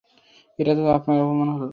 [0.59, 1.67] এটা তো অপমান হলো।